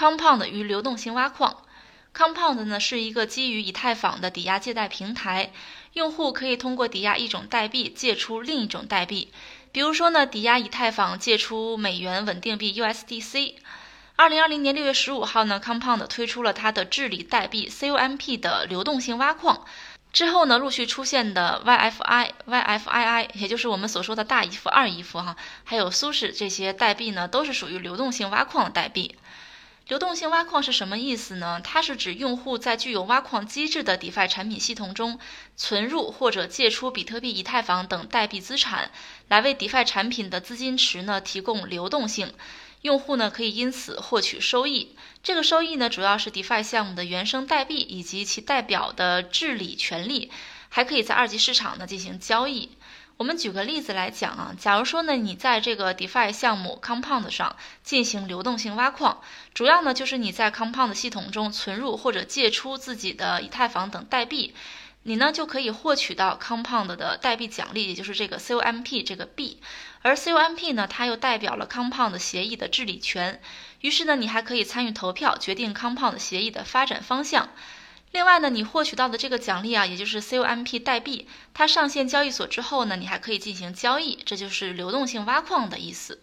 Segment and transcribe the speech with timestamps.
[0.00, 1.58] Compound 与流动性挖矿。
[2.16, 5.52] Compound 呢是一个基于以太坊的抵押借贷平台，
[5.92, 9.30] 用户可以通过抵押一种代币借出另一种代币。
[9.72, 13.56] 比如说呢，抵押以太坊借出美元稳定币 USDC。
[14.16, 19.66] 二零二零年六月十五号呢，Compound 推出了它的治理代币 COMP 的流动性挖矿。
[20.14, 29.14] 之后呢，陆续出现的 YFI、YFII，也就是我们所说的大姨夫、二姨夫哈，还有苏轼这些代币呢，都是属于流动性挖矿的代币。
[29.90, 31.60] 流动性挖矿是什么意思呢？
[31.64, 35.18] 它是指用户在具有挖矿机制的 DeFi 产品系统中
[35.56, 38.92] 存入或者借出比特币、以太坊等代币资产，
[39.26, 42.32] 来为 DeFi 产品的资金池呢提供流动性。
[42.82, 44.94] 用户呢可以因此获取收益。
[45.24, 50.30] 这个收益呢主要是 DeFi 项目的原生代币以及其代表的治理权利，
[50.68, 52.70] 还可以在二级市场呢进行交易。
[53.20, 59.20] 我们举个例子来讲啊，假如说呢，你在这个 DeFi 项目 Compound 上进行流动性挖矿，
[59.52, 64.54] 主要呢就是你在 Compound 系统中存入或者借出自己的以太坊等代币，
[65.02, 69.60] 你呢就可以获取到 Compound 的代币奖励，也就是这个 COMP 这个币。
[70.00, 73.42] 而 COMP 呢，它又代表了 Compound 协议的治理权，
[73.82, 77.50] 于是呢，你还可以参与投票，决定 Compound 协议的发展方向。
[78.12, 86.20] 另外呢，你获取到的这个奖励啊，也就是 COMP 代币，它上线交易所之后呢，你还可以进行交易，这就是流动性挖矿的意思。